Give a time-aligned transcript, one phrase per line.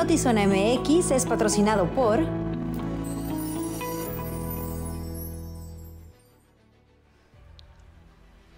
[0.00, 2.20] Notizona MX es patrocinado por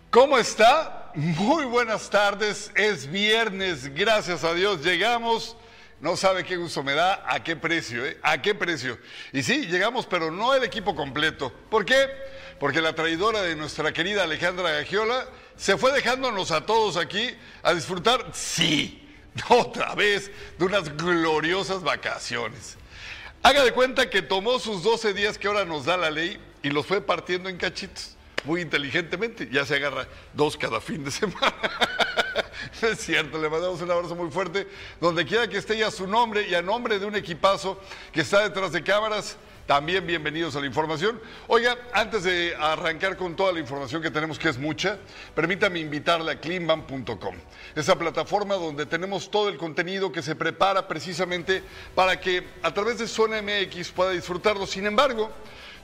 [0.09, 1.11] ¿Cómo está?
[1.17, 2.71] Muy buenas tardes.
[2.77, 4.85] Es viernes, gracias a Dios.
[4.85, 5.57] Llegamos.
[6.01, 8.19] No sabe qué gusto me da, a qué precio, ¿eh?
[8.23, 8.97] ¿A qué precio?
[9.33, 11.53] Y sí, llegamos, pero no el equipo completo.
[11.69, 12.09] ¿Por qué?
[12.61, 15.27] Porque la traidora de nuestra querida Alejandra Gagiola
[15.57, 19.02] se fue dejándonos a todos aquí a disfrutar, sí,
[19.49, 22.77] otra vez de unas gloriosas vacaciones.
[23.43, 26.71] Haga de cuenta que tomó sus 12 días que ahora nos da la ley y
[26.71, 29.49] los fue partiendo en cachitos, muy inteligentemente.
[29.51, 31.55] Ya se agarra dos cada fin de semana.
[32.83, 34.69] es cierto, le mandamos un abrazo muy fuerte.
[35.01, 37.81] Donde quiera que esté ya su nombre y a nombre de un equipazo
[38.13, 39.37] que está detrás de cámaras.
[39.67, 41.21] También bienvenidos a la información.
[41.47, 44.99] Oiga, antes de arrancar con toda la información que tenemos, que es mucha,
[45.37, 47.37] permítame invitarle a cleanban.com,
[47.77, 51.63] esa plataforma donde tenemos todo el contenido que se prepara precisamente
[51.95, 54.67] para que a través de Zona MX pueda disfrutarlo.
[54.67, 55.31] Sin embargo,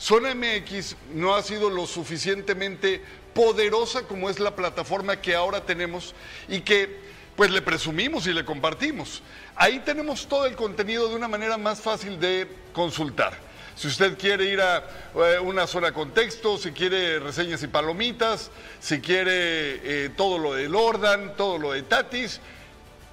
[0.01, 3.01] Zona MX no ha sido lo suficientemente
[3.33, 6.17] poderosa como es la plataforma que ahora tenemos
[6.49, 6.99] y que
[7.37, 9.23] pues le presumimos y le compartimos.
[9.55, 13.48] Ahí tenemos todo el contenido de una manera más fácil de consultar.
[13.79, 14.85] Si usted quiere ir a
[15.15, 18.51] eh, una zona con texto, si quiere reseñas y palomitas,
[18.81, 22.41] si quiere eh, todo lo de Lordan, todo lo de Tatis,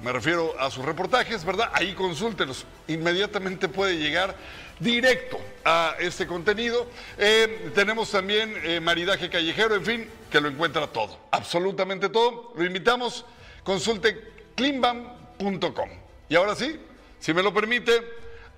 [0.01, 1.69] me refiero a sus reportajes, ¿verdad?
[1.71, 2.65] Ahí consúltelos.
[2.87, 4.35] Inmediatamente puede llegar
[4.79, 6.87] directo a este contenido.
[7.19, 12.53] Eh, tenemos también maridaje callejero, en fin, que lo encuentra todo, absolutamente todo.
[12.55, 13.23] Lo invitamos,
[13.63, 14.19] consulte
[14.55, 15.89] cleanbam.com.
[16.27, 16.79] Y ahora sí,
[17.19, 18.01] si me lo permite,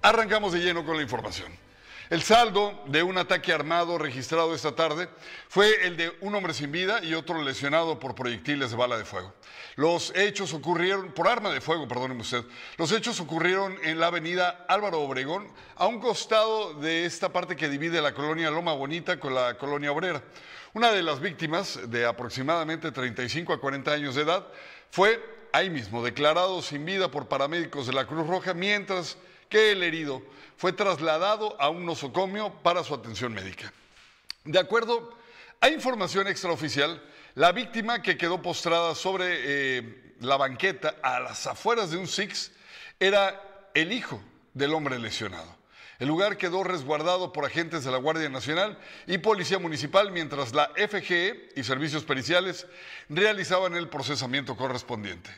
[0.01, 1.66] arrancamos de lleno con la información.
[2.09, 5.09] El saldo de un ataque armado registrado esta tarde
[5.49, 9.03] fue el de un hombre sin vida y otro lesionado por proyectiles de bala de
[9.03, 9.33] fuego.
[9.75, 12.45] Los hechos ocurrieron, por arma de fuego, perdóneme usted,
[12.77, 17.67] los hechos ocurrieron en la avenida Álvaro Obregón, a un costado de esta parte que
[17.67, 20.23] divide la colonia Loma Bonita con la colonia Obrera.
[20.73, 24.47] Una de las víctimas, de aproximadamente 35 a 40 años de edad,
[24.91, 25.21] fue
[25.51, 29.17] ahí mismo declarado sin vida por paramédicos de la Cruz Roja, mientras
[29.49, 30.21] que el herido
[30.57, 33.71] fue trasladado a un nosocomio para su atención médica.
[34.43, 35.15] De acuerdo
[35.61, 37.01] a información extraoficial,
[37.35, 42.51] la víctima que quedó postrada sobre eh, la banqueta a las afueras de un Six
[42.99, 44.19] era el hijo
[44.53, 45.55] del hombre lesionado.
[45.99, 48.77] El lugar quedó resguardado por agentes de la Guardia Nacional
[49.07, 52.67] y Policía Municipal mientras la FGE y servicios periciales
[53.09, 55.29] realizaban el procesamiento correspondiente.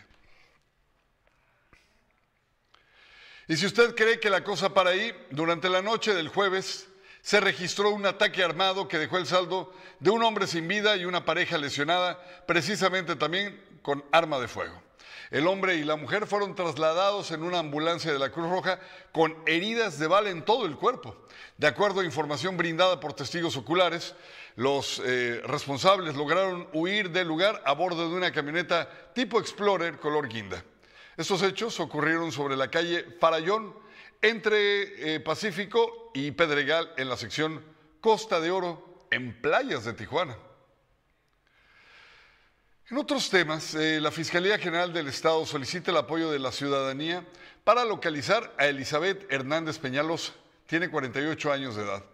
[3.49, 6.87] Y si usted cree que la cosa para ahí, durante la noche del jueves
[7.23, 11.05] se registró un ataque armado que dejó el saldo de un hombre sin vida y
[11.05, 14.79] una pareja lesionada, precisamente también con arma de fuego.
[15.31, 18.79] El hombre y la mujer fueron trasladados en una ambulancia de la Cruz Roja
[19.11, 21.15] con heridas de bala en todo el cuerpo.
[21.57, 24.13] De acuerdo a información brindada por testigos oculares,
[24.57, 30.29] los eh, responsables lograron huir del lugar a bordo de una camioneta tipo Explorer color
[30.29, 30.63] guinda.
[31.19, 33.75] Estos hechos ocurrieron sobre la calle Farallón,
[34.21, 37.61] entre eh, Pacífico y Pedregal, en la sección
[37.99, 40.37] Costa de Oro, en playas de Tijuana.
[42.89, 47.25] En otros temas, eh, la Fiscalía General del Estado solicita el apoyo de la ciudadanía
[47.65, 50.35] para localizar a Elizabeth Hernández Peñalos,
[50.67, 52.05] tiene 48 años de edad.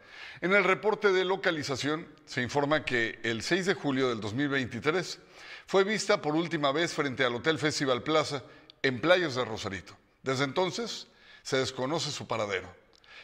[0.41, 5.19] En el reporte de localización se informa que el 6 de julio del 2023
[5.67, 8.41] fue vista por última vez frente al Hotel Festival Plaza
[8.85, 9.97] en playas de Rosarito.
[10.21, 11.07] Desde entonces
[11.41, 12.71] se desconoce su paradero.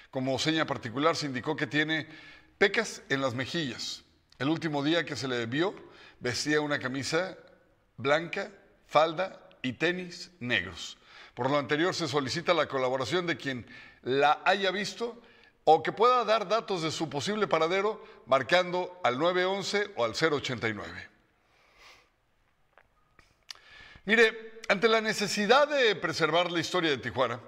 [0.10, 2.08] Como seña particular se indicó que tiene
[2.58, 4.04] pecas en las mejillas.
[4.40, 5.76] El último día que se le vio
[6.20, 7.38] vestía una camisa
[7.98, 8.52] blanca,
[8.88, 10.98] falda y tenis negros.
[11.36, 13.68] Por lo anterior se solicita la colaboración de quien
[14.02, 15.22] la haya visto
[15.64, 21.10] o que pueda dar datos de su posible paradero marcando al 911 o al 089.
[24.06, 27.42] Mire, ante la necesidad de preservar la historia de Tijuana,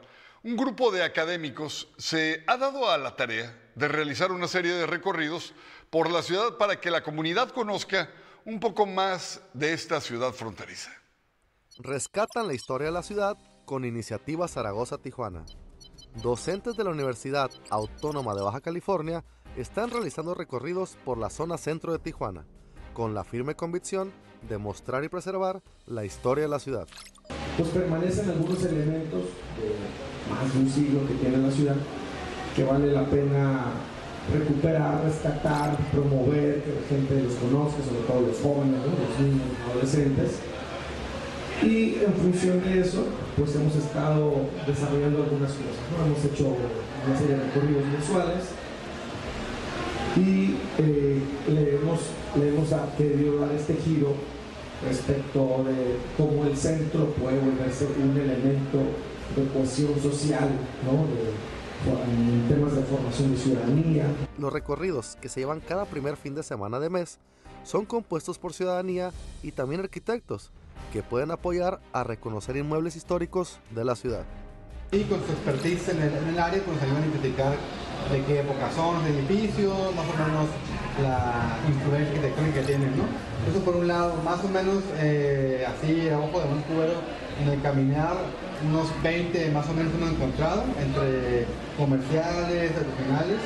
[0.43, 4.85] un grupo de académicos se ha dado a la tarea de realizar una serie de
[4.85, 5.53] recorridos
[5.89, 8.09] por la ciudad para que la comunidad conozca
[8.43, 10.91] un poco más de esta ciudad fronteriza.
[11.79, 15.45] Rescatan la historia de la ciudad con Iniciativa Zaragoza-Tijuana.
[16.15, 19.23] Docentes de la Universidad Autónoma de Baja California
[19.55, 22.45] están realizando recorridos por la zona centro de Tijuana,
[22.93, 24.11] con la firme convicción
[24.41, 26.85] de mostrar y preservar la historia de la ciudad
[27.57, 29.21] pues permanecen algunos elementos
[29.57, 31.75] de más de un siglo que tiene la ciudad
[32.55, 33.71] que vale la pena
[34.31, 39.71] recuperar, rescatar, promover, que la gente los conozca, sobre todo los jóvenes, los niños, los
[39.71, 40.39] adolescentes.
[41.61, 43.05] Y en función de eso,
[43.37, 45.75] pues hemos estado desarrollando algunas cosas.
[46.05, 46.55] Hemos hecho
[47.05, 48.43] una serie de recorridos mensuales
[50.15, 51.99] y eh, le, hemos,
[52.39, 54.13] le hemos querido dar este giro
[54.87, 58.79] respecto de cómo el centro puede volverse un elemento
[59.35, 60.49] de cohesión social,
[60.85, 61.05] ¿no?
[61.91, 64.05] en temas de formación de ciudadanía.
[64.37, 67.19] Los recorridos que se llevan cada primer fin de semana de mes
[67.63, 70.51] son compuestos por ciudadanía y también arquitectos
[70.91, 74.25] que pueden apoyar a reconocer inmuebles históricos de la ciudad.
[74.91, 77.55] Y con su expertise en el, área pues ayudan a identificar
[78.11, 80.47] de qué época son los edificios, más o menos
[81.01, 83.03] la influencia arquitectónica que tienen, ¿no?
[83.49, 86.93] Eso por un lado, más o menos eh, así a ojo de un cubero,
[87.41, 88.15] en el caminar
[88.63, 91.45] unos 20 más o menos hemos encontrado entre
[91.77, 93.39] comerciales, regionales.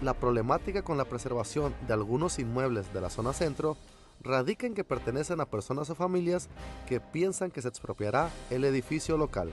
[0.00, 3.76] La problemática con la preservación de algunos inmuebles de la zona centro
[4.22, 6.48] radica en que pertenecen a personas o familias
[6.86, 9.50] que piensan que se expropiará el edificio local.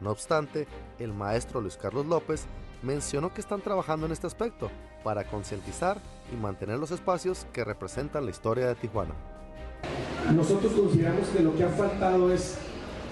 [0.00, 0.66] No obstante,
[0.98, 2.46] el maestro Luis Carlos López
[2.84, 4.70] mencionó que están trabajando en este aspecto
[5.02, 5.98] para concientizar
[6.32, 9.14] y mantener los espacios que representan la historia de Tijuana.
[10.34, 12.56] Nosotros consideramos que lo que ha faltado es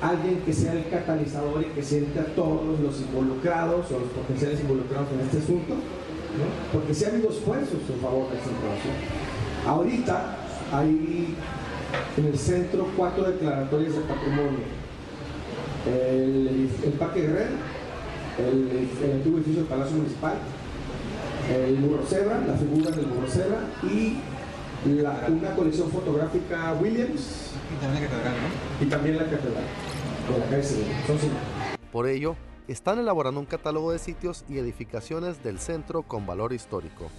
[0.00, 4.60] alguien que sea el catalizador y que siente a todos los involucrados o los potenciales
[4.60, 5.74] involucrados en este asunto,
[6.72, 8.94] porque si ha habido esfuerzos en favor de esta información.
[9.66, 10.36] Ahorita
[10.72, 11.36] hay
[12.16, 14.82] en el centro cuatro declaratorias de patrimonio.
[15.86, 16.68] El,
[16.98, 17.50] Parque Guerrero,
[18.38, 20.34] el, el, antiguo edificio del Palacio Municipal,
[21.50, 22.04] el Burro
[22.46, 23.26] la figura del Burro
[23.82, 24.18] y
[24.84, 27.52] una colección fotográfica Williams.
[27.72, 28.86] Y también la catedral, ¿no?
[28.86, 29.64] Y también la catedral.
[31.90, 32.36] Por ello,
[32.68, 37.10] están elaborando un catálogo de sitios y edificaciones del centro con valor histórico,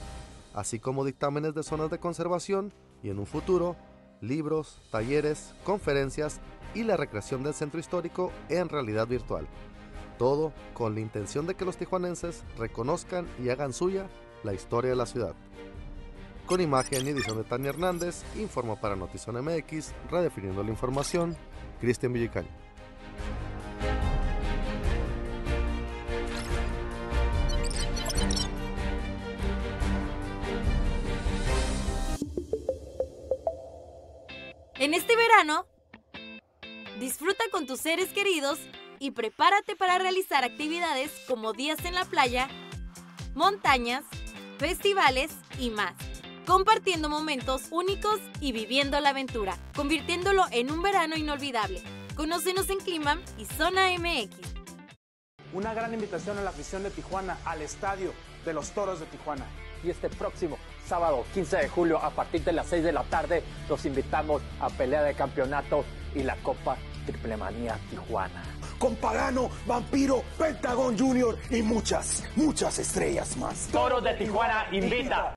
[0.53, 3.75] así como dictámenes de zonas de conservación y en un futuro,
[4.21, 6.39] libros, talleres, conferencias
[6.73, 9.47] y la recreación del centro histórico en realidad virtual.
[10.23, 14.07] Todo con la intención de que los tijuanenses reconozcan y hagan suya
[14.45, 15.35] la historia de la ciudad.
[16.45, 21.35] Con imagen y edición de Tania Hernández, informo para Notizón MX, redefiniendo la información,
[21.81, 22.47] Cristian Villicaño.
[34.75, 35.65] En este verano,
[37.01, 38.57] disfruta con tus seres queridos
[39.03, 42.47] y prepárate para realizar actividades como días en la playa,
[43.35, 44.05] montañas,
[44.59, 45.29] festivales
[45.59, 45.93] y más,
[46.47, 51.83] compartiendo momentos únicos y viviendo la aventura, convirtiéndolo en un verano inolvidable.
[52.15, 54.37] Conócenos en Clima y Zona MX.
[55.51, 58.13] Una gran invitación a la afición de Tijuana al estadio
[58.45, 59.45] de los Toros de Tijuana.
[59.83, 60.57] Y este próximo
[60.87, 64.69] sábado 15 de julio a partir de las 6 de la tarde los invitamos a
[64.69, 65.83] pelea de campeonato
[66.15, 68.62] y la Copa Triplemanía Tijuana.
[68.83, 73.69] Con Pagano, Vampiro, Pentagon Junior y muchas, muchas estrellas más.
[73.71, 75.33] Toros de Tijuana invita.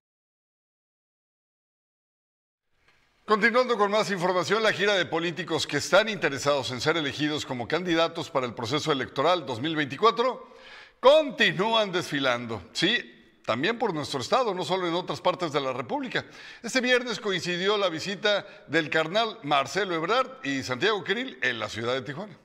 [3.25, 7.69] Continuando con más información, la gira de políticos que están interesados en ser elegidos como
[7.69, 10.57] candidatos para el proceso electoral 2024
[10.99, 12.61] continúan desfilando.
[12.73, 16.25] Sí, también por nuestro estado, no solo en otras partes de la República.
[16.65, 21.95] Este viernes coincidió la visita del carnal Marcelo Ebrard y Santiago Quiril en la ciudad
[21.95, 22.37] de Tijuana.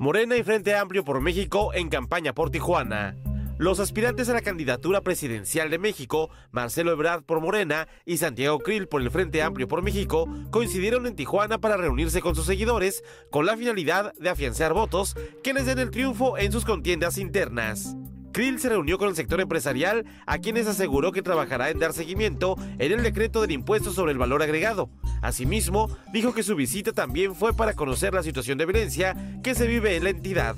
[0.00, 3.16] Morena y Frente Amplio por México en campaña por Tijuana.
[3.58, 8.86] Los aspirantes a la candidatura presidencial de México, Marcelo Ebrard por Morena y Santiago Krill
[8.86, 13.02] por el Frente Amplio por México, coincidieron en Tijuana para reunirse con sus seguidores
[13.32, 17.96] con la finalidad de afianzar votos que les den el triunfo en sus contiendas internas.
[18.30, 22.54] Krill se reunió con el sector empresarial, a quienes aseguró que trabajará en dar seguimiento
[22.78, 24.90] en el decreto del impuesto sobre el valor agregado.
[25.22, 29.66] Asimismo, dijo que su visita también fue para conocer la situación de violencia que se
[29.66, 30.56] vive en la entidad.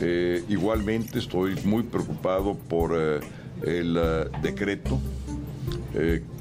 [0.00, 3.20] Eh, igualmente estoy muy preocupado por eh,
[3.62, 4.98] el eh, decreto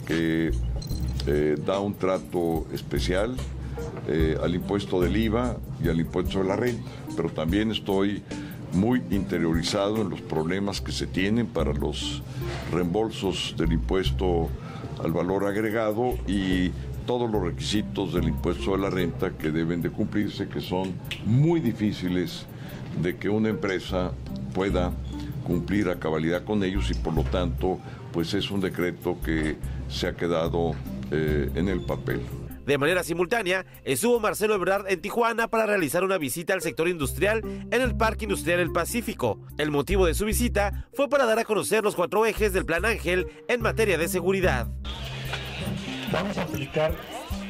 [0.06, 0.52] que
[1.66, 3.36] da un trato especial
[4.42, 8.24] al impuesto del IVA y al impuesto de la renta, pero también estoy
[8.74, 12.22] muy interiorizado en los problemas que se tienen para los
[12.72, 14.50] reembolsos del impuesto
[15.04, 16.72] al valor agregado y
[17.10, 20.94] todos los requisitos del impuesto de la renta que deben de cumplirse, que son
[21.26, 22.46] muy difíciles
[23.02, 24.12] de que una empresa
[24.54, 24.92] pueda
[25.44, 27.80] cumplir a cabalidad con ellos y por lo tanto
[28.12, 29.58] pues es un decreto que
[29.90, 30.76] se ha quedado
[31.10, 32.22] eh, en el papel.
[32.68, 37.42] De manera simultánea, estuvo Marcelo Ebrard en Tijuana para realizar una visita al sector industrial
[37.72, 39.40] en el Parque Industrial El Pacífico.
[39.58, 42.86] El motivo de su visita fue para dar a conocer los cuatro ejes del Plan
[42.86, 44.68] Ángel en materia de seguridad.
[46.12, 46.92] Vamos a aplicar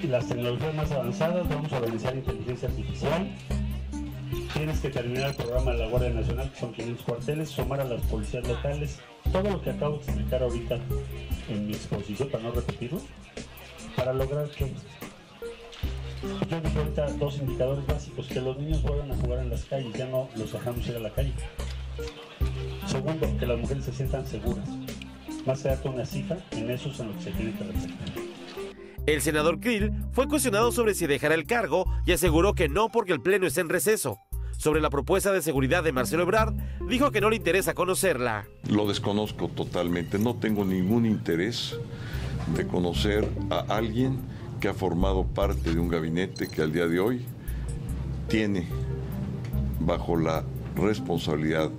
[0.04, 3.30] las tecnologías más avanzadas, vamos a realizar inteligencia artificial.
[4.54, 7.86] Tienes que terminar el programa de la Guardia Nacional, que son 500 cuarteles, sumar a
[7.86, 9.00] las policías locales,
[9.32, 10.78] todo lo que acabo de explicar ahorita
[11.48, 13.00] en mi exposición, para no repetirlo,
[13.96, 14.74] para lograr que
[16.50, 19.94] yo dije ahorita dos indicadores básicos, que los niños vuelvan a jugar en las calles,
[19.94, 21.34] ya no los dejamos ir a la calle.
[22.88, 24.68] Segundo, que las mujeres se sientan seguras.
[25.46, 28.29] Más allá de una cifra, en eso es en lo que se tiene que reflexionar.
[29.10, 33.12] El senador Krill fue cuestionado sobre si dejará el cargo y aseguró que no porque
[33.12, 34.20] el Pleno está en receso.
[34.56, 36.54] Sobre la propuesta de seguridad de Marcelo Ebrard,
[36.88, 38.46] dijo que no le interesa conocerla.
[38.70, 41.76] Lo desconozco totalmente, no tengo ningún interés
[42.56, 44.20] de conocer a alguien
[44.60, 47.26] que ha formado parte de un gabinete que al día de hoy
[48.28, 48.68] tiene
[49.80, 50.44] bajo la
[50.76, 51.72] responsabilidad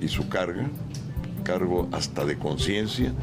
[0.00, 0.68] y su carga,
[1.44, 3.14] cargo hasta de conciencia,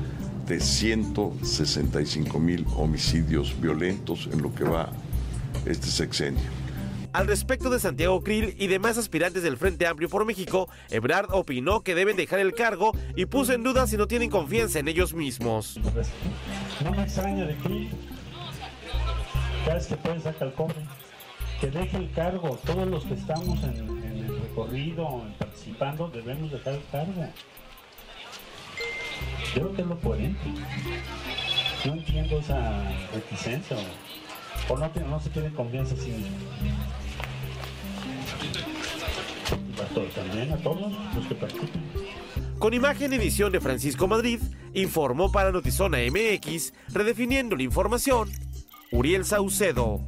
[0.49, 4.89] de 165 mil homicidios violentos en lo que va
[5.65, 6.41] este sexenio.
[7.13, 11.81] Al respecto de Santiago Krill y demás aspirantes del Frente Amplio por México, Ebrard opinó
[11.81, 15.13] que deben dejar el cargo y puso en duda si no tienen confianza en ellos
[15.13, 15.79] mismos.
[16.83, 17.89] No me extraña de Krill.
[19.65, 20.77] Cada vez que puede sacar el cobre.
[21.61, 22.57] Que deje el cargo.
[22.65, 27.27] Todos los que estamos en, en el recorrido, participando, debemos dejar el cargo.
[29.53, 30.39] Creo que es lo coherente.
[31.85, 32.83] No entiendo esa
[33.13, 33.77] reticencia
[34.67, 36.38] o, no, se tiene confianza en sí mismo.
[39.77, 41.83] Y a todos, también a todos los que participan.
[42.59, 44.41] Con imagen y edición de Francisco Madrid,
[44.73, 48.29] informó para Notizona MX, redefiniendo la información,
[48.91, 50.01] Uriel Saucedo.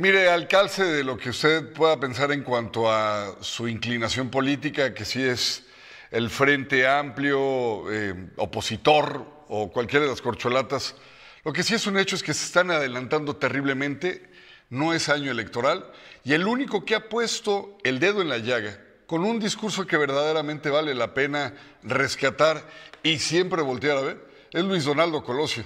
[0.00, 4.94] Mire, al calce de lo que usted pueda pensar en cuanto a su inclinación política,
[4.94, 5.64] que si es
[6.12, 10.94] el Frente Amplio, eh, opositor o cualquiera de las corcholatas,
[11.42, 14.30] lo que sí es un hecho es que se están adelantando terriblemente,
[14.70, 15.90] no es año electoral,
[16.22, 19.96] y el único que ha puesto el dedo en la llaga, con un discurso que
[19.96, 22.62] verdaderamente vale la pena rescatar
[23.02, 25.64] y siempre voltear a ver, es Luis Donaldo Colosio.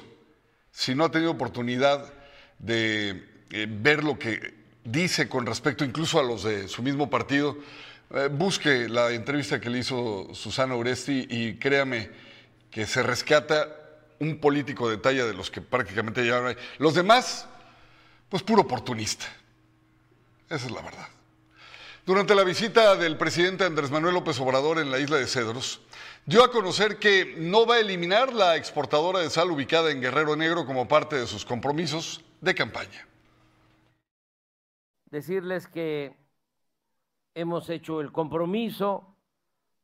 [0.70, 2.14] Si no ha tenido oportunidad
[2.58, 7.58] de eh, ver lo que dice con respecto incluso a los de su mismo partido,
[8.14, 12.10] eh, busque la entrevista que le hizo Susana Oresti y créame
[12.70, 13.68] que se rescata
[14.20, 16.56] un político de talla de los que prácticamente ya hay.
[16.78, 17.46] Los demás,
[18.30, 19.26] pues puro oportunista.
[20.48, 21.08] Esa es la verdad.
[22.06, 25.82] Durante la visita del presidente Andrés Manuel López Obrador en la isla de Cedros,
[26.24, 30.36] dio a conocer que no va a eliminar la exportadora de sal ubicada en Guerrero
[30.36, 33.06] Negro como parte de sus compromisos de campaña.
[35.12, 36.16] Decirles que
[37.34, 39.14] hemos hecho el compromiso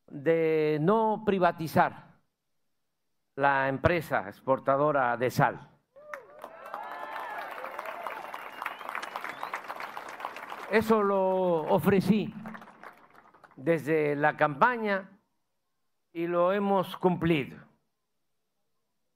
[0.07, 2.15] de no privatizar
[3.35, 5.69] la empresa exportadora de sal.
[10.71, 12.33] Eso lo ofrecí
[13.55, 15.11] desde la campaña
[16.11, 17.59] y lo hemos cumplido,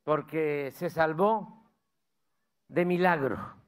[0.03, 1.65] porque se salvó
[2.67, 3.62] de milagro.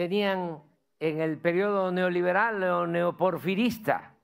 [0.00, 0.62] Tenían
[0.98, 4.14] en el periodo neoliberal o neoporfirista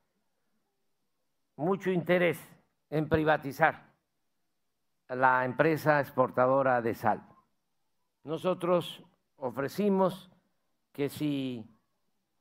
[1.56, 2.40] mucho interés
[2.88, 3.85] en privatizar
[5.11, 7.21] la empresa exportadora de sal.
[8.25, 9.04] Nosotros
[9.37, 10.30] ofrecimos
[10.95, 11.68] que si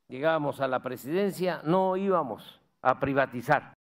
[0.08, 3.75] llegábamos a la presidencia no íbamos a privatizar.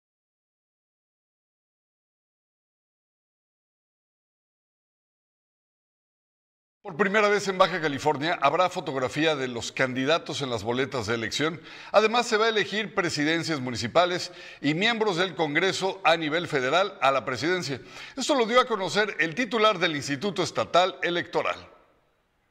[6.85, 11.15] Por primera vez en Baja California habrá fotografía de los candidatos en las boletas de
[11.15, 11.59] elección.
[11.91, 17.09] Además, se va a elegir presidencias municipales y miembros del Congreso a nivel federal a
[17.09, 17.81] la presidencia.
[18.15, 21.74] Esto lo dio a conocer el titular del Instituto Estatal Electoral.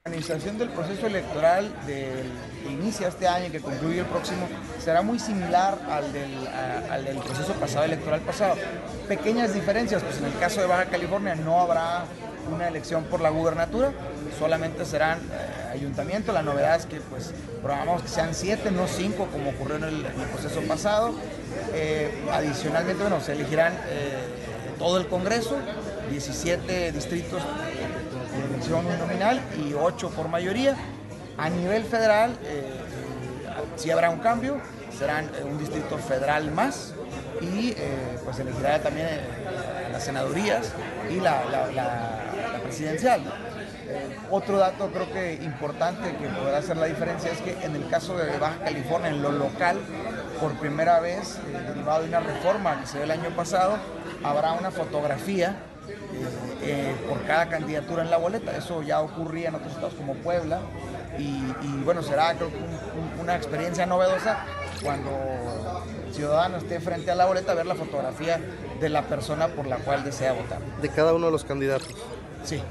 [0.07, 2.31] La organización del proceso electoral del,
[2.63, 4.47] que inicia este año y que concluye el próximo
[4.79, 8.55] será muy similar al del, proceso pasado electoral pasado.
[9.09, 12.05] Pequeñas diferencias, pues en el caso de Baja California no habrá
[12.55, 13.93] una elección por la gubernatura,
[14.39, 16.35] solamente serán eh, ayuntamientos.
[16.35, 17.33] La novedad es que pues
[17.63, 21.15] programamos que sean siete, no cinco, como ocurrió en el, en el proceso pasado.
[21.73, 24.19] Eh, adicionalmente, bueno, se elegirán eh,
[24.79, 25.57] todo el Congreso,
[26.11, 27.41] 17 distritos
[28.37, 30.77] de elección nominal y 8 por mayoría.
[31.37, 32.37] A nivel federal,
[33.77, 34.61] sí habrá un cambio,
[34.97, 36.95] serán un distrito federal más
[37.41, 40.73] y eh, pues elegirá también eh, las senadurías
[41.11, 41.43] y la,
[42.63, 43.21] presidencial.
[43.87, 47.89] Eh, otro dato creo que importante que podrá hacer la diferencia es que en el
[47.89, 49.79] caso de Baja California, en lo local,
[50.41, 53.77] por primera vez, eh, derivado de una reforma que se dio el año pasado,
[54.23, 55.57] habrá una fotografía
[55.89, 58.57] eh, eh, por cada candidatura en la boleta.
[58.57, 60.61] Eso ya ocurría en otros estados como Puebla
[61.19, 61.23] y,
[61.63, 64.45] y, bueno, será creo que un- un- una experiencia novedosa
[64.83, 65.11] cuando
[66.07, 68.41] el ciudadano esté frente a la boleta ver la fotografía
[68.81, 70.61] de la persona por la cual desea votar.
[70.81, 71.95] De cada uno de los candidatos.
[72.45, 72.63] Sí.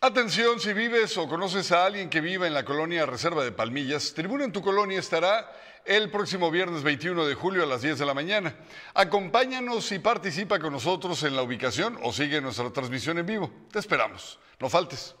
[0.00, 4.12] Atención, si vives o conoces a alguien que viva en la colonia Reserva de Palmillas,
[4.14, 5.50] Tribuna en tu colonia estará
[5.86, 8.54] el próximo viernes 21 de julio a las 10 de la mañana.
[8.94, 13.50] Acompáñanos y participa con nosotros en la ubicación o sigue nuestra transmisión en vivo.
[13.70, 14.38] Te esperamos.
[14.60, 15.14] No faltes.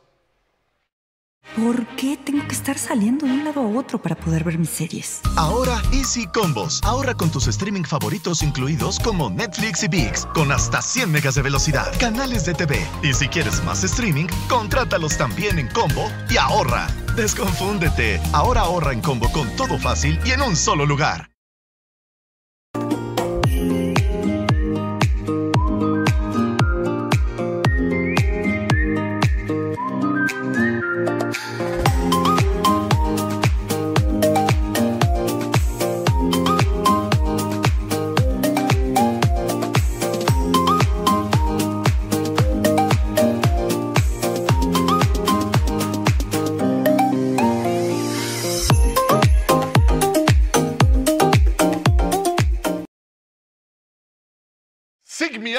[1.54, 4.68] ¿Por qué tengo que estar saliendo de un lado a otro para poder ver mis
[4.68, 5.20] series?
[5.36, 6.80] Ahora Easy Combos.
[6.82, 11.42] Ahorra con tus streaming favoritos incluidos como Netflix y VIX con hasta 100 megas de
[11.42, 12.84] velocidad, canales de TV.
[13.02, 16.88] Y si quieres más streaming, contrátalos también en combo y ahorra.
[17.16, 18.20] Desconfúndete.
[18.32, 21.35] Ahora ahorra en combo con todo fácil y en un solo lugar.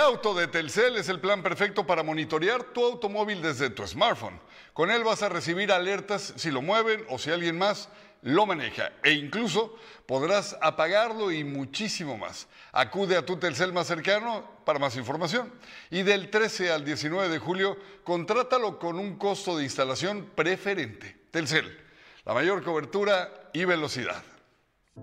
[0.07, 4.39] Auto de Telcel es el plan perfecto para monitorear tu automóvil desde tu smartphone.
[4.71, 7.89] Con él vas a recibir alertas si lo mueven o si alguien más
[8.21, 12.47] lo maneja e incluso podrás apagarlo y muchísimo más.
[12.71, 15.51] Acude a tu Telcel más cercano para más información.
[15.91, 21.17] Y del 13 al 19 de julio, contrátalo con un costo de instalación preferente.
[21.31, 21.77] Telcel,
[22.23, 24.23] la mayor cobertura y velocidad.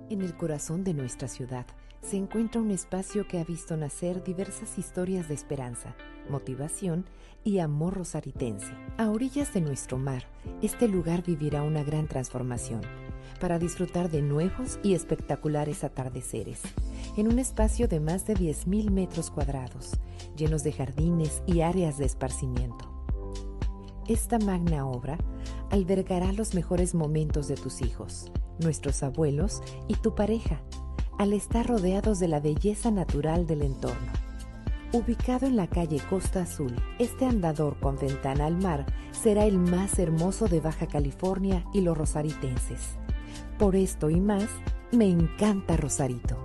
[0.08, 1.66] En el corazón de nuestra ciudad
[2.04, 5.96] se encuentra un espacio que ha visto nacer diversas historias de esperanza,
[6.28, 7.06] motivación
[7.44, 8.72] y amor rosaritense.
[8.98, 10.24] A orillas de nuestro mar,
[10.60, 12.82] este lugar vivirá una gran transformación
[13.40, 16.60] para disfrutar de nuevos y espectaculares atardeceres,
[17.16, 19.98] en un espacio de más de 10.000 metros cuadrados,
[20.36, 22.90] llenos de jardines y áreas de esparcimiento.
[24.06, 25.16] Esta magna obra
[25.70, 30.60] albergará los mejores momentos de tus hijos, nuestros abuelos y tu pareja,
[31.18, 34.12] al estar rodeados de la belleza natural del entorno.
[34.92, 39.98] Ubicado en la calle Costa Azul, este andador con ventana al mar será el más
[39.98, 42.96] hermoso de Baja California y los rosaritenses.
[43.58, 44.48] Por esto y más,
[44.92, 46.36] me encanta Rosarito.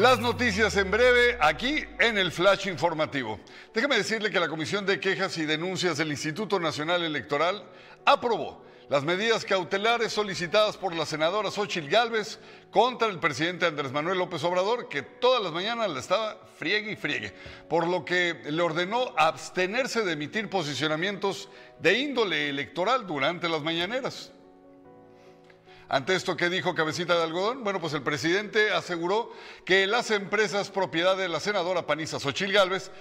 [0.00, 3.38] Las noticias en breve aquí en el Flash Informativo.
[3.74, 7.62] Déjame decirle que la Comisión de Quejas y Denuncias del Instituto Nacional Electoral
[8.06, 12.38] aprobó las medidas cautelares solicitadas por la senadora Xochitl Gálvez
[12.70, 16.96] contra el presidente Andrés Manuel López Obrador, que todas las mañanas le estaba friegue y
[16.96, 17.34] friegue,
[17.68, 24.32] por lo que le ordenó abstenerse de emitir posicionamientos de índole electoral durante las mañaneras.
[25.92, 29.32] Ante esto que dijo Cabecita de Algodón, bueno, pues el presidente aseguró
[29.64, 32.92] que las empresas propiedad de la senadora panista Xochil Gálvez,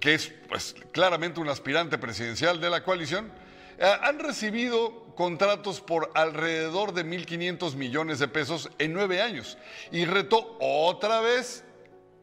[0.00, 3.30] que es pues claramente un aspirante presidencial de la coalición,
[3.78, 9.56] eh, han recibido contratos por alrededor de 1.500 millones de pesos en nueve años.
[9.92, 11.62] Y retó otra vez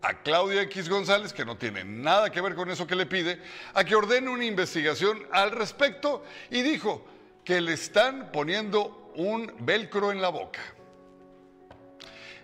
[0.01, 3.41] a Claudio X González, que no tiene nada que ver con eso que le pide,
[3.73, 7.05] a que ordene una investigación al respecto y dijo
[7.45, 10.59] que le están poniendo un velcro en la boca.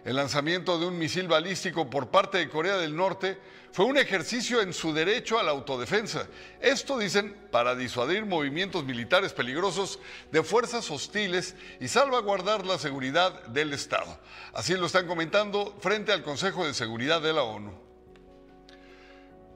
[0.06, 3.40] El lanzamiento de un misil balístico por parte de Corea del Norte
[3.72, 6.28] fue un ejercicio en su derecho a la autodefensa.
[6.62, 10.00] Esto dicen para disuadir movimientos militares peligrosos
[10.32, 14.20] de fuerzas hostiles y salvaguardar la seguridad del Estado.
[14.54, 17.74] Así lo están comentando frente al Consejo de Seguridad de la ONU.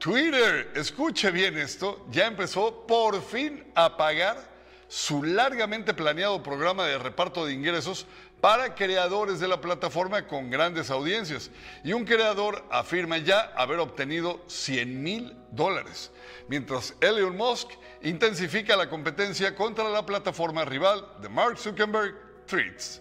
[0.00, 4.49] Twitter, escuche bien esto, ya empezó por fin a pagar
[4.90, 8.08] su largamente planeado programa de reparto de ingresos
[8.40, 11.52] para creadores de la plataforma con grandes audiencias.
[11.84, 16.10] Y un creador afirma ya haber obtenido 100 mil dólares,
[16.48, 17.70] mientras Elon Musk
[18.02, 23.00] intensifica la competencia contra la plataforma rival de Mark Zuckerberg, Threads.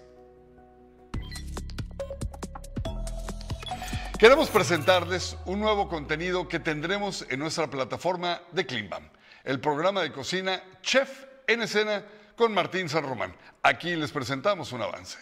[4.19, 9.10] Queremos presentarles un nuevo contenido que tendremos en nuestra plataforma de Climbam.
[9.43, 12.04] el programa de cocina Chef en Escena
[12.36, 13.34] con Martín San Román.
[13.64, 15.18] Aquí les presentamos un avance.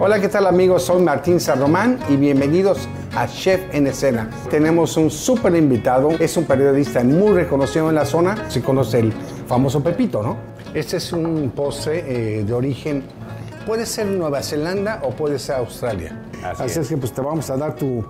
[0.00, 0.82] Hola, ¿qué tal amigos?
[0.82, 4.28] Soy Martín San Román y bienvenidos a Chef en Escena.
[4.50, 9.12] Tenemos un súper invitado, es un periodista muy reconocido en la zona, se conoce el
[9.46, 10.36] famoso Pepito, ¿no?
[10.74, 13.04] Este es un postre eh, de origen,
[13.64, 16.20] puede ser Nueva Zelanda o puede ser Australia.
[16.42, 16.88] Así, es.
[16.88, 18.04] que pues te vamos a dar tu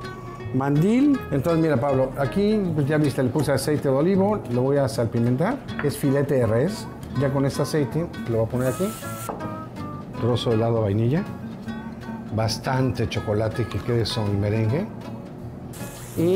[0.55, 1.21] mandil.
[1.31, 4.89] Entonces mira Pablo, aquí pues, ya viste, le puse aceite de olivo, lo voy a
[4.89, 5.59] salpimentar.
[5.85, 6.87] Es filete de res,
[7.21, 8.89] ya con este aceite lo voy a poner aquí.
[10.21, 11.25] Trozo de helado vainilla
[12.35, 14.87] bastante chocolate que quede son merengue.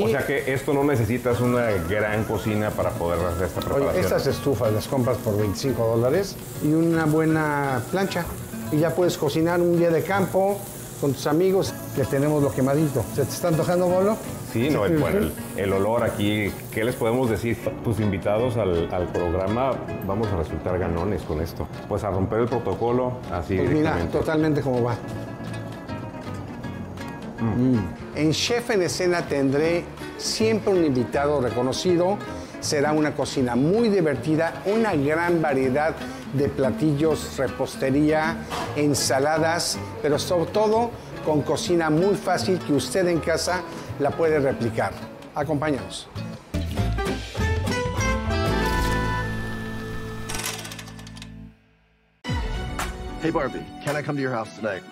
[0.05, 4.05] O sea que esto no necesitas una gran cocina para poder hacer esta preparación.
[4.05, 8.25] estas estufas las compras por 25 dólares y una buena plancha.
[8.71, 10.59] Y ya puedes cocinar un día de campo
[11.03, 13.05] con tus amigos que tenemos lo quemadito.
[13.15, 14.17] ¿Se te está antojando, Bolo?
[14.53, 17.59] Sí, no, bueno, el, olor aquí, ¿qué les podemos decir?
[17.83, 19.73] Tus invitados al, programa
[20.07, 21.67] vamos a resultar ganones con esto.
[21.89, 23.57] Pues a romper el protocolo así.
[23.57, 24.95] Pues mira, totalmente como va.
[27.43, 27.79] Mm.
[28.15, 29.85] En Chef en Escena tendré
[30.17, 32.19] siempre un invitado reconocido.
[32.61, 35.95] Será una cocina muy divertida, una gran variedad
[36.33, 38.37] de platillos, repostería,
[38.77, 40.91] ensaladas, pero sobre todo
[41.25, 43.63] con cocina muy fácil que usted en casa
[43.99, 44.93] la puede replicar.
[45.35, 46.09] Acompáñanos.
[53.21, 54.83] Hey Barbie, can I come to your house tonight?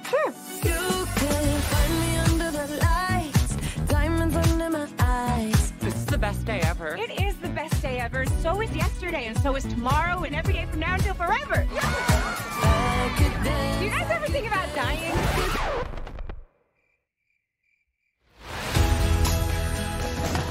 [8.40, 11.66] So is yesterday, and so is tomorrow, and every day from now until forever.
[11.68, 11.74] Do
[13.84, 15.14] you guys ever think about dying?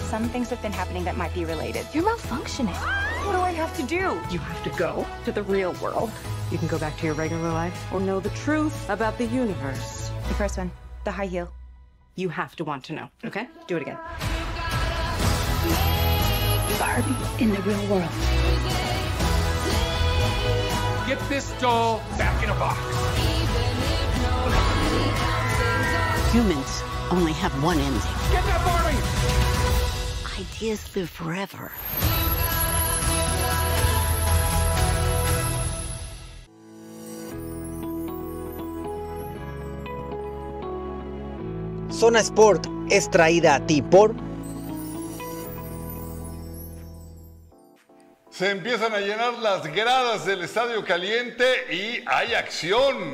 [0.04, 1.88] Some things have been happening that might be related.
[1.92, 2.76] You're malfunctioning.
[3.26, 4.22] What do I have to do?
[4.30, 6.12] You have to go to the real world.
[6.52, 10.12] You can go back to your regular life or know the truth about the universe.
[10.28, 10.70] The first one,
[11.06, 11.52] the high heel.
[12.16, 13.48] You have to want to know, okay?
[13.66, 13.98] Do it again.
[17.00, 18.10] Barbie in the real world.
[21.08, 22.80] Get this doll back in a box.
[26.34, 28.02] Humans only have one ending.
[28.32, 28.98] Get that Barbie!
[30.42, 31.72] Ideas live forever.
[41.92, 44.29] Zona Sport es traída a ti por
[48.40, 53.14] Se empiezan a llenar las gradas del Estadio Caliente y hay acción.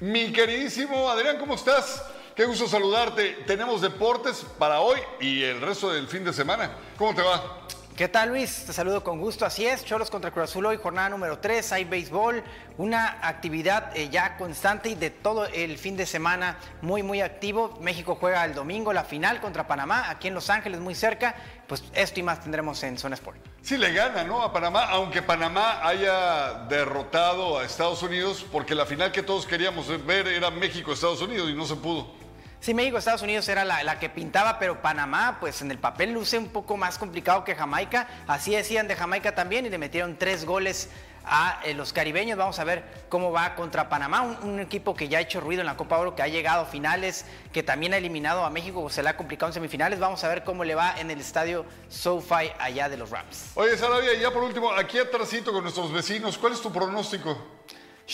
[0.00, 2.04] Mi queridísimo Adrián, ¿cómo estás?
[2.34, 3.44] Qué gusto saludarte.
[3.46, 6.72] Tenemos deportes para hoy y el resto del fin de semana.
[6.96, 7.67] ¿Cómo te va?
[7.98, 8.62] ¿Qué tal Luis?
[8.64, 9.44] Te saludo con gusto.
[9.44, 12.44] Así es, Cholos contra Cruz Azul hoy, jornada número 3, hay béisbol,
[12.76, 17.76] una actividad eh, ya constante y de todo el fin de semana muy, muy activo.
[17.80, 21.34] México juega el domingo la final contra Panamá, aquí en Los Ángeles, muy cerca.
[21.66, 23.38] Pues esto y más tendremos en Zona Sport.
[23.62, 24.42] Sí, le gana, ¿no?
[24.42, 29.88] A Panamá, aunque Panamá haya derrotado a Estados Unidos, porque la final que todos queríamos
[30.06, 32.17] ver era México-Estados Unidos y no se pudo.
[32.60, 36.38] Sí, México, Estados Unidos era la, que pintaba, pero Panamá, pues en el papel luce
[36.38, 38.08] un poco más complicado que Jamaica.
[38.26, 40.90] Así decían de Jamaica también y le metieron tres goles
[41.24, 42.36] a eh, los caribeños.
[42.36, 45.66] Vamos a ver cómo va contra Panamá, un, equipo que ya ha hecho ruido en
[45.66, 49.04] la Copa Oro, que ha llegado a finales, que también ha eliminado a México, se
[49.04, 50.00] le ha complicado en semifinales.
[50.00, 53.52] Vamos a ver cómo le va en el estadio SoFi allá de los Rams.
[53.54, 57.38] Oye, Sarabia, ya por último, aquí atrásito con nuestros vecinos, ¿cuál es tu pronóstico?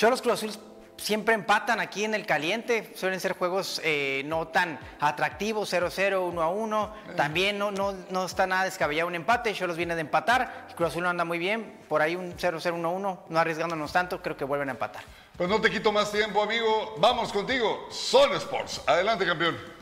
[0.03, 0.51] los Cruz Azul
[0.97, 7.17] siempre empatan aquí en el caliente, suelen ser juegos eh, no tan atractivos, 0-0, 1-1,
[7.17, 11.03] también no, no, no, está nada descabellado un empate, los viene de empatar, Cruz Azul
[11.03, 14.69] no anda muy bien, por ahí un 0-0, 1-1, no arriesgándonos tanto, creo que vuelven
[14.69, 15.03] a empatar.
[15.37, 19.74] Pues no te quito más tiempo, amigo, vamos contigo, Son Sports, adelante campeón.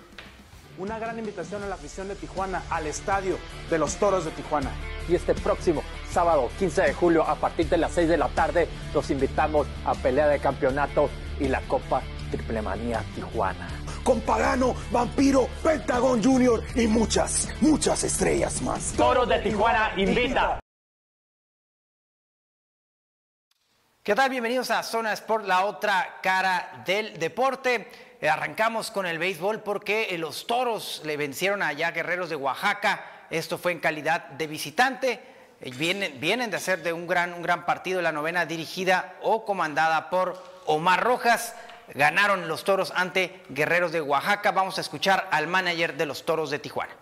[0.79, 4.71] Una gran invitación a la afición de Tijuana al estadio de los Toros de Tijuana.
[5.07, 8.69] Y este próximo sábado 15 de julio a partir de las 6 de la tarde
[8.95, 13.69] los invitamos a pelea de campeonato y la Copa Triplemanía Tijuana.
[14.03, 18.95] Con Pagano, Vampiro, Pentagon Junior y muchas, muchas estrellas más.
[18.97, 20.59] Toros de Tijuana invita.
[24.03, 24.31] ¿Qué tal?
[24.31, 28.12] Bienvenidos a Zona Sport, la otra cara del deporte.
[28.23, 33.05] Eh, arrancamos con el béisbol porque eh, los toros le vencieron allá Guerreros de Oaxaca.
[33.31, 35.21] Esto fue en calidad de visitante.
[35.61, 39.45] Eh, vienen, vienen de hacer de un gran, un gran partido la novena dirigida o
[39.45, 41.57] comandada por Omar Rojas.
[41.95, 44.53] Ganaron los toros ante Guerreros de Oaxaca.
[44.53, 46.93] Vamos a escuchar al manager de los toros de Tijuana.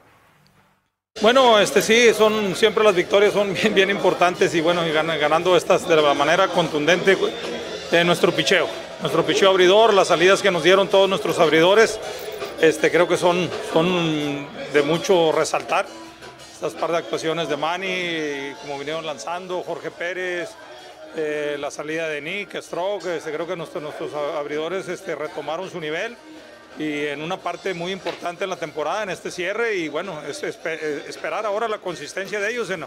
[1.21, 5.87] Bueno, este sí, son siempre las victorias son bien, bien importantes y bueno, ganando estas
[5.87, 7.19] de la manera contundente
[7.91, 8.90] de nuestro picheo.
[9.01, 11.99] Nuestro picheo abridor, las salidas que nos dieron todos nuestros abridores,
[12.61, 15.87] este, creo que son, son de mucho resaltar.
[16.53, 20.51] Estas par de actuaciones de Manny, como vinieron lanzando, Jorge Pérez,
[21.17, 25.81] eh, la salida de Nick, Stroke, este, creo que nuestros, nuestros abridores este, retomaron su
[25.81, 26.15] nivel
[26.79, 30.43] y en una parte muy importante en la temporada, en este cierre, y bueno, es,
[30.43, 32.85] eh, esperar ahora la consistencia de ellos en,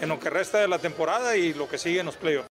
[0.00, 2.55] en, lo que resta de la temporada y lo que sigue en los playoffs.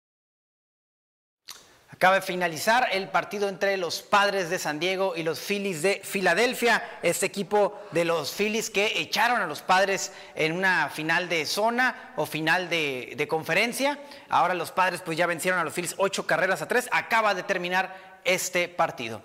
[1.98, 6.00] Acaba de finalizar el partido entre los padres de San Diego y los Phillies de
[6.04, 7.00] Filadelfia.
[7.02, 12.14] Este equipo de los Phillies que echaron a los padres en una final de zona
[12.16, 13.98] o final de, conferencia.
[14.30, 16.88] Ahora los padres pues ya vencieron a los Phillies ocho carreras a tres.
[16.92, 19.24] Acaba de terminar este partido.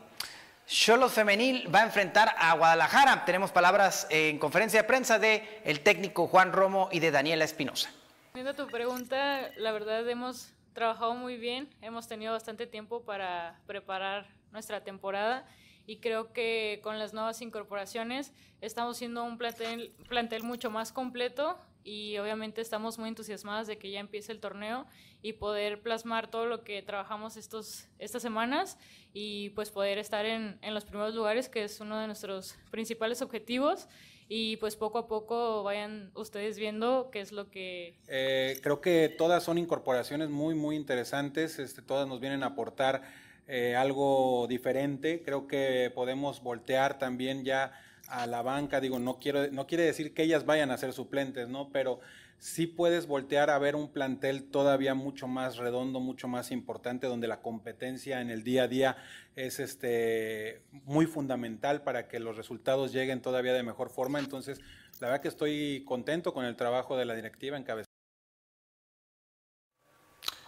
[0.67, 3.27] Cholos Femenil va a enfrentar a Guadalajara.
[3.27, 7.91] Tenemos palabras en conferencia de prensa de el técnico Juan Romo y de Daniela Espinosa.
[8.33, 14.83] Tu pregunta, la verdad hemos trabajado muy bien, hemos tenido bastante tiempo para preparar nuestra
[14.83, 15.47] temporada
[15.87, 22.17] y creo que con las nuevas incorporaciones estamos siendo un plantel, mucho más completo y
[22.19, 24.87] obviamente estamos muy entusiasmadas de que ya empiece el torneo
[25.21, 28.79] y poder plasmar todo lo que trabajamos estos, estas semanas
[29.13, 33.21] y pues poder estar en, en los primeros lugares, que es uno de nuestros principales
[33.21, 33.89] objetivos
[34.35, 37.97] y pues poco a poco vayan ustedes viendo qué es lo que...
[38.09, 43.03] Eh, creo que todas son incorporaciones muy, muy interesantes, este, todas nos vienen a aportar
[43.47, 49.51] eh, algo diferente, creo que podemos voltear también ya a la banca, digo, no, quiero,
[49.51, 51.69] no quiere decir que ellas vayan a ser suplentes, ¿no?
[51.71, 52.01] Pero
[52.43, 57.29] sí puedes voltear a ver un plantel todavía mucho más redondo, mucho más importante, donde
[57.29, 58.97] la competencia en el día a día
[59.37, 64.19] es este, muy fundamental para que los resultados lleguen todavía de mejor forma.
[64.19, 64.61] Entonces,
[64.99, 67.87] la verdad que estoy contento con el trabajo de la directiva en cabeza.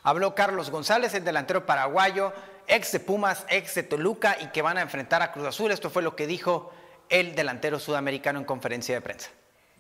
[0.03, 2.33] Habló Carlos González, el delantero paraguayo,
[2.67, 5.71] ex de Pumas, ex de Toluca y que van a enfrentar a Cruz Azul.
[5.71, 6.73] Esto fue lo que dijo
[7.09, 9.31] el delantero sudamericano en conferencia de prensa.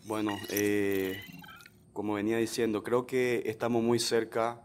[0.04, 1.20] Bueno, eh,
[1.94, 4.60] como venía diciendo, creo que estamos muy cerca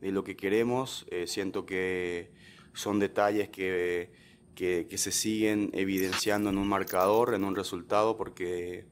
[0.00, 1.06] de lo que queremos.
[1.10, 2.32] Eh, siento que
[2.74, 4.10] son detalles que,
[4.54, 8.84] que, se siguen evidenciando en un marcador, en un resultado, porque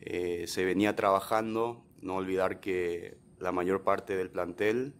[0.00, 1.84] eh, se venía trabajando.
[2.02, 4.94] No olvidar que la mayor parte del plantel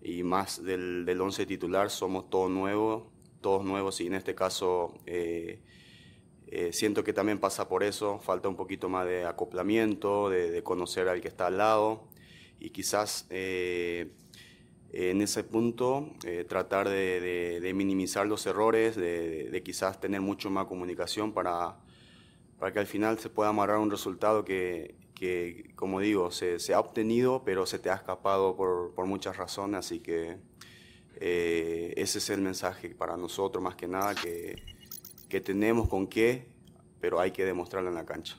[0.00, 3.08] y más del, del once titular somos todos nuevos,
[3.40, 5.60] todos nuevos y en este caso eh,
[6.54, 11.08] eh, siento que también pasa por eso, falta un poquito más de acoplamiento, de, conocer
[11.08, 12.02] al que está al lado
[12.60, 14.12] y quizás eh,
[14.92, 21.32] en ese punto eh, tratar de, minimizar los errores, de, quizás tener mucho más comunicación
[21.32, 21.78] para,
[22.58, 24.94] para que al final se pueda amarrar un resultado que,
[25.74, 30.00] como digo, se, ha obtenido, pero se te ha escapado por, por muchas razones, así
[30.00, 30.36] que
[31.18, 34.81] ese es el mensaje para nosotros más que nada, que
[35.32, 36.46] que tenemos con qué,
[37.00, 38.36] pero hay que demostrarlo en la cancha.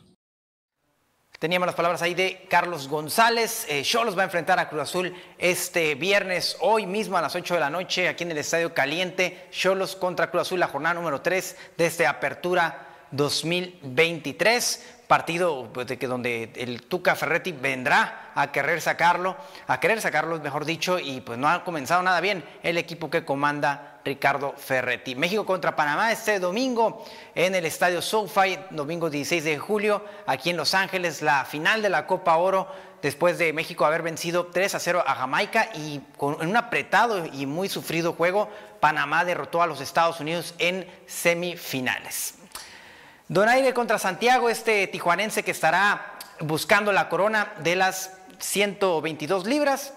[1.39, 3.65] Teníamos las palabras ahí de Carlos González.
[3.67, 3.83] Eh,
[4.15, 7.71] va a enfrentar a Cruz Azul este viernes, hoy mismo a las 8 de la
[7.71, 9.47] noche, aquí en el Estadio Caliente.
[9.49, 16.51] Cholos contra Cruz Azul, la jornada número 3 desde Apertura 2023 partido pues, que donde
[16.55, 19.35] el Tuca Ferretti vendrá a querer sacarlo,
[19.67, 23.25] a querer sacarlo, mejor dicho, y pues no ha comenzado nada bien el equipo que
[23.25, 25.15] comanda Ricardo Ferretti.
[25.15, 30.57] México contra Panamá este domingo en el estadio SoFi, domingo 16 de julio, aquí en
[30.57, 32.67] Los Ángeles, la final de la Copa Oro
[33.01, 37.25] después de México haber vencido 3 a 0 a Jamaica y con, en un apretado
[37.25, 42.35] y muy sufrido juego, Panamá derrotó a los Estados Unidos en semifinales.
[43.33, 49.95] Donaire contra Santiago, este tijuanense que estará buscando la corona de las 122 libras,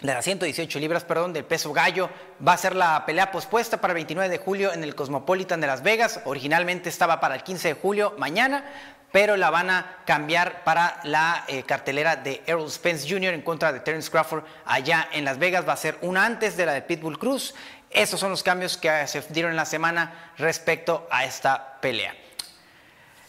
[0.00, 2.08] de las 118 libras, perdón, del peso gallo.
[2.46, 5.66] Va a ser la pelea pospuesta para el 29 de julio en el Cosmopolitan de
[5.66, 6.20] Las Vegas.
[6.24, 8.64] Originalmente estaba para el 15 de julio, mañana,
[9.10, 13.34] pero la van a cambiar para la eh, cartelera de Errol Spence Jr.
[13.34, 15.66] en contra de Terence Crawford allá en Las Vegas.
[15.66, 17.56] Va a ser una antes de la de Pitbull Cruz.
[17.90, 22.14] Esos son los cambios que se dieron en la semana respecto a esta pelea.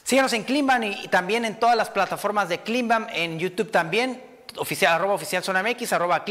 [0.10, 4.20] Síganos en Climbam y, también en todas las plataformas de Climbam, en YouTube también,
[4.58, 5.44] oficial, arroba oficial
[5.92, 6.26] arroba.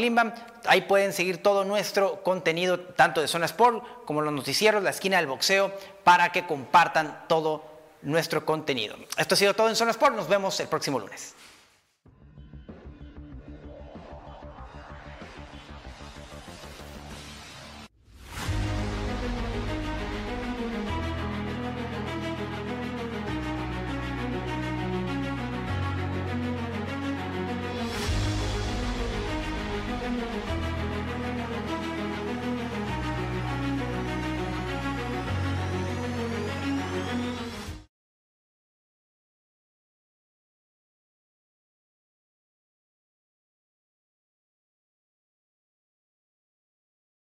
[0.65, 5.15] Ahí pueden seguir todo nuestro contenido, tanto de Zona Sport como los noticieros, la esquina
[5.15, 5.71] del boxeo,
[6.03, 7.63] para que compartan todo
[8.01, 8.97] nuestro contenido.
[9.15, 10.13] Esto ha sido todo en Zona Sport.
[10.13, 11.33] Nos vemos el próximo lunes.